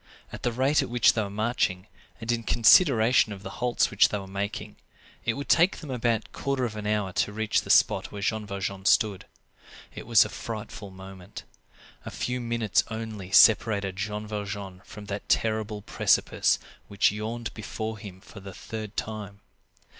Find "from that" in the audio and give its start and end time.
14.85-15.29